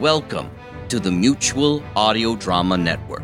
[0.00, 0.50] Welcome
[0.88, 3.22] to the Mutual Audio Drama Network.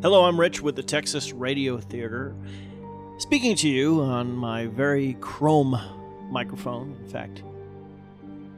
[0.00, 2.36] Hello, I'm Rich with the Texas Radio Theater,
[3.18, 5.80] speaking to you on my very chrome
[6.30, 6.96] microphone.
[7.02, 7.42] In fact,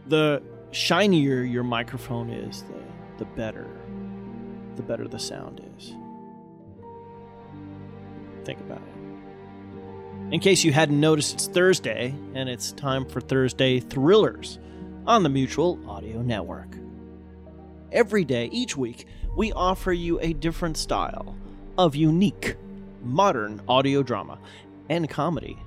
[0.09, 0.43] the
[0.73, 3.67] shinier your microphone is, the, the better,
[4.77, 5.95] the better the sound is.
[8.45, 10.33] Think about it.
[10.35, 14.59] In case you hadn't noticed, it's Thursday, and it's time for Thursday Thrillers
[15.07, 16.77] on the Mutual Audio Network.
[17.91, 21.37] Every day, each week, we offer you a different style
[21.77, 22.57] of unique,
[23.03, 24.39] modern audio drama
[24.89, 25.59] and comedy.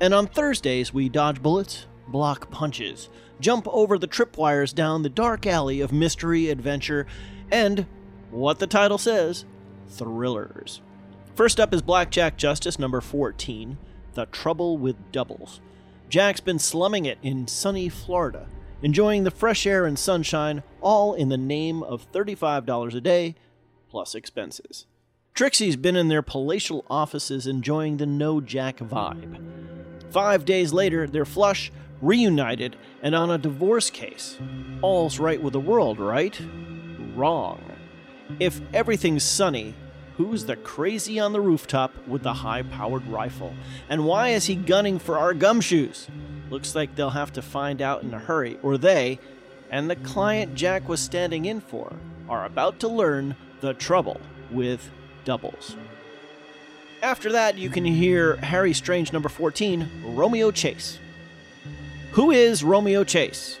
[0.00, 3.08] And on Thursdays, we dodge bullets, block punches,
[3.40, 7.06] jump over the tripwires down the dark alley of mystery, adventure,
[7.50, 7.86] and
[8.30, 9.44] what the title says
[9.88, 10.80] thrillers.
[11.34, 13.78] First up is Blackjack Justice number 14
[14.14, 15.60] The Trouble with Doubles.
[16.08, 18.46] Jack's been slumming it in sunny Florida
[18.82, 23.36] enjoying the fresh air and sunshine, all in the name of $35 a day
[23.88, 24.86] plus expenses.
[25.34, 29.40] Trixie's been in their palatial offices enjoying the no Jack vibe.
[30.10, 34.38] Five days later, they're flush, reunited, and on a divorce case.
[34.82, 36.38] All's right with the world, right?
[37.14, 37.62] Wrong.
[38.38, 39.74] If everything's sunny,
[40.16, 43.54] who's the crazy on the rooftop with the high powered rifle?
[43.88, 46.08] And why is he gunning for our gumshoes?
[46.50, 49.18] Looks like they'll have to find out in a hurry, or they,
[49.70, 51.94] and the client Jack was standing in for,
[52.28, 54.90] are about to learn the trouble with
[55.24, 55.76] doubles.
[57.02, 60.98] After that, you can hear Harry Strange number 14, Romeo Chase.
[62.12, 63.58] Who is Romeo Chase?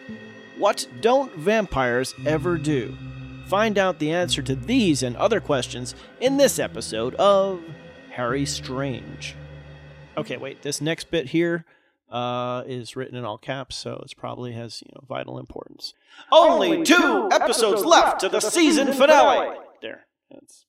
[0.58, 2.96] What don't vampires ever do?
[3.46, 7.62] Find out the answer to these and other questions in this episode of
[8.10, 9.34] Harry Strange.
[10.16, 11.64] Okay, wait, this next bit here
[12.10, 15.94] uh, is written in all caps, so it probably has you know vital importance.
[16.30, 19.56] Only two episodes left to the season finale.
[19.80, 20.66] There, that's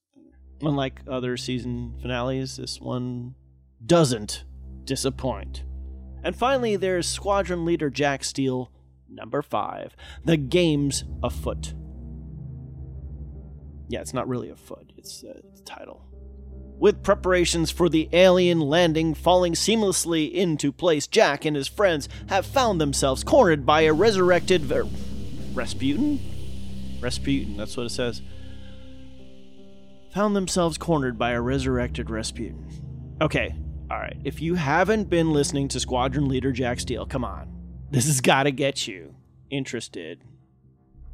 [0.61, 2.57] unlike other season finales.
[2.57, 3.35] This one
[3.85, 4.45] doesn't
[4.85, 5.63] disappoint.
[6.23, 8.71] And finally, there's Squadron Leader Jack Steele,
[9.09, 9.95] number five.
[10.23, 11.73] The game's afoot.
[13.87, 14.91] Yeah, it's not really a foot.
[14.97, 16.05] It's uh, the title
[16.83, 22.45] with preparations for the alien landing falling seamlessly into place, Jack and his friends have
[22.45, 24.89] found themselves cornered by a resurrected Ver-
[25.53, 26.19] Rasputin?
[26.99, 28.21] Rasputin, that's what it says.
[30.13, 32.67] Found themselves cornered by a resurrected Rasputin.
[33.21, 33.55] Okay,
[33.89, 34.17] alright.
[34.25, 37.47] If you haven't been listening to Squadron Leader Jack Steele, come on.
[37.91, 39.15] This has got to get you
[39.49, 40.21] interested.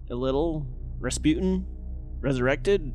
[0.09, 0.65] A little
[0.99, 1.67] Rasputin?
[2.21, 2.93] Resurrected?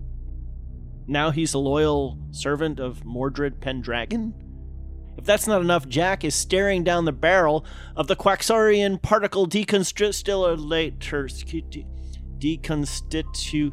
[1.07, 4.35] Now he's a loyal servant of Mordred Pendragon?
[5.17, 7.65] If that's not enough, Jack is staring down the barrel
[7.95, 11.85] of the Quaxarian particle deconstitulator.
[12.39, 13.73] Deconstitu.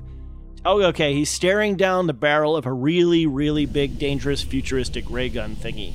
[0.64, 1.16] Oh, okay.
[1.16, 5.94] He's staring down the barrel of a really, really big, dangerous, futuristic ray gun thingy.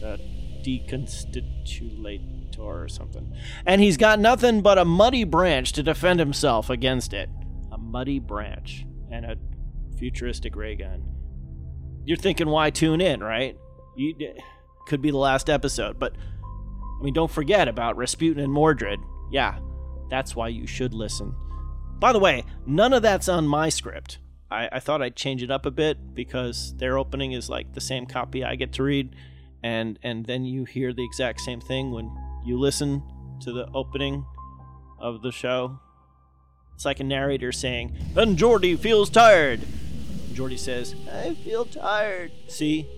[0.00, 0.20] The
[0.62, 3.32] deconstitulator or something.
[3.64, 7.30] And he's got nothing but a muddy branch to defend himself against it.
[7.92, 8.86] Muddy branch.
[9.10, 9.36] And a
[9.98, 11.04] futuristic ray gun.
[12.04, 13.56] You're thinking, why tune in, right?
[13.94, 14.14] You,
[14.86, 16.16] could be the last episode, but
[17.00, 18.98] I mean, don't forget about Rasputin and Mordred.
[19.30, 19.58] Yeah,
[20.10, 21.34] that's why you should listen.
[21.98, 24.18] By the way, none of that's on my script.
[24.50, 27.80] I, I thought I'd change it up a bit because their opening is like the
[27.80, 29.14] same copy I get to read,
[29.62, 32.14] and and then you hear the exact same thing when
[32.44, 33.02] you listen
[33.42, 34.24] to the opening
[34.98, 35.78] of the show.
[36.74, 39.60] It's like a narrator saying, "And Jordy feels tired."
[40.32, 42.32] Jordy says, I feel tired.
[42.48, 42.88] See?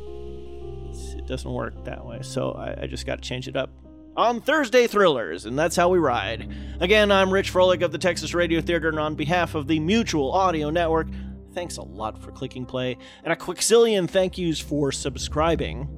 [0.88, 3.70] It's, it doesn't work that way, so I, I just got to change it up.
[4.16, 6.48] On Thursday Thrillers, and that's how we ride.
[6.78, 10.30] Again, I'm Rich Froelich of the Texas Radio Theater, and on behalf of the Mutual
[10.30, 11.08] Audio Network,
[11.52, 15.88] thanks a lot for clicking play, and a quixillion thank yous for subscribing.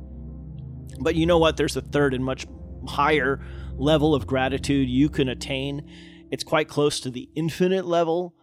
[0.99, 1.59] But you know what?
[1.59, 2.47] There's a third and much
[2.89, 3.41] higher
[3.77, 5.87] level of gratitude you can attain.
[6.31, 8.35] It's quite close to the infinite level,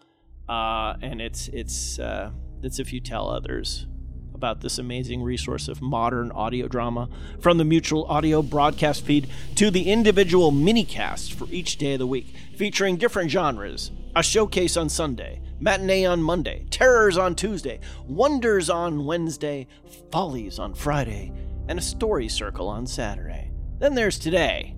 [0.47, 2.31] uh, and it's it's uh,
[2.62, 3.88] that's if you tell others
[4.33, 7.07] about this amazing resource of modern audio drama,
[7.39, 12.07] from the mutual audio broadcast feed to the individual minicasts for each day of the
[12.07, 13.91] week, featuring different genres.
[14.15, 19.65] A showcase on Sunday, matinee on Monday, terrors on Tuesday, wonders on Wednesday,
[20.12, 21.31] follies on Friday,
[21.68, 23.50] and a story circle on Saturday.
[23.79, 24.75] Then there's today.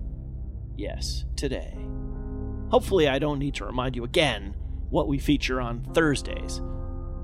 [0.76, 1.76] Yes, today.
[2.70, 4.54] Hopefully, I don't need to remind you again
[4.90, 6.60] what we feature on Thursdays.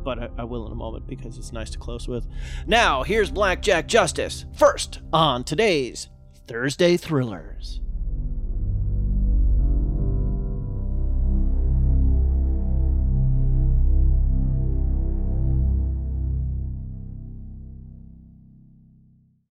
[0.05, 2.27] but I, I will in a moment because it's nice to close with.
[2.67, 4.47] Now, here's Blackjack Justice.
[4.57, 6.09] First on today's
[6.49, 7.81] Thursday Thrillers.